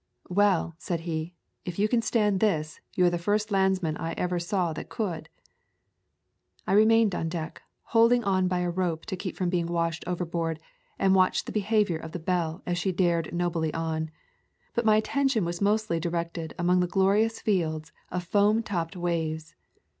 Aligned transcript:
"Well," 0.29 0.73
said 0.79 1.01
he, 1.01 1.35
"if 1.63 1.77
you 1.77 1.87
can 1.87 2.01
stand 2.01 2.39
this, 2.39 2.79
you 2.95 3.05
are 3.05 3.09
the 3.11 3.19
first 3.19 3.51
landsman 3.51 3.97
I 3.97 4.13
ever 4.13 4.39
saw 4.39 4.73
that 4.73 4.89
could." 4.89 5.29
I 6.65 6.73
remained 6.73 7.13
on 7.13 7.29
deck, 7.29 7.61
holding 7.83 8.23
on 8.23 8.47
by 8.47 8.61
a 8.61 8.69
rope 8.71 9.05
to 9.05 9.15
keep 9.15 9.35
from 9.37 9.51
being 9.51 9.67
washed 9.67 10.03
overboard, 10.07 10.59
and 10.97 11.13
watched 11.13 11.45
the 11.45 11.51
behavior 11.51 11.97
of 11.99 12.13
the 12.13 12.17
Belle 12.19 12.63
as 12.65 12.79
she 12.79 12.91
dared 12.91 13.31
nobly 13.31 13.71
on; 13.75 14.09
but 14.73 14.85
my 14.85 14.95
attention 14.95 15.45
was 15.45 15.61
mostly 15.61 15.99
directed 15.99 16.55
among 16.57 16.79
the 16.79 16.87
glorious 16.87 17.39
fields 17.39 17.91
of 18.09 18.23
foam 18.23 18.63
topped 18.63 18.95
waves. 18.95 19.53